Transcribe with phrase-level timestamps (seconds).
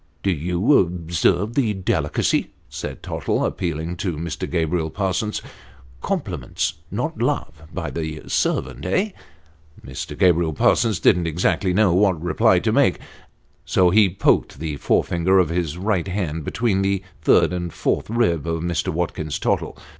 [0.23, 4.49] "Do you observe the delicacy?" said Tottle, appealing to Mr.
[4.49, 5.43] Gabriel Parsons."
[6.01, 9.11] Compliments not love, by the servant, eh?"
[9.85, 10.17] Mr.
[10.17, 12.97] Gabriel Parsons didn't exactly know what reply to make,
[13.63, 18.47] so he poked the forefinger of his right hand between the third and fourth ribs
[18.47, 18.87] of Mr.
[18.87, 19.77] Watlrins Tottle.